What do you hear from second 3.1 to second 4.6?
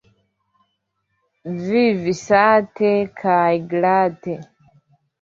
kaj glate.